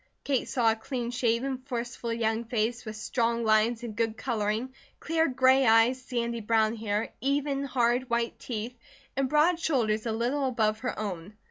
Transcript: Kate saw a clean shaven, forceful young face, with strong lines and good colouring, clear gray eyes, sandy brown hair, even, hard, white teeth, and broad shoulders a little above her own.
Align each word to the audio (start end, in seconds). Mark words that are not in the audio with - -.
Kate 0.23 0.49
saw 0.49 0.71
a 0.71 0.75
clean 0.75 1.11
shaven, 1.11 1.59
forceful 1.59 2.11
young 2.11 2.43
face, 2.43 2.85
with 2.85 2.95
strong 2.95 3.43
lines 3.43 3.83
and 3.83 3.95
good 3.95 4.17
colouring, 4.17 4.73
clear 4.99 5.27
gray 5.27 5.63
eyes, 5.63 6.01
sandy 6.01 6.41
brown 6.41 6.75
hair, 6.75 7.13
even, 7.21 7.63
hard, 7.65 8.09
white 8.09 8.39
teeth, 8.39 8.75
and 9.15 9.29
broad 9.29 9.59
shoulders 9.59 10.07
a 10.07 10.11
little 10.11 10.47
above 10.47 10.79
her 10.79 10.97
own. 10.97 11.37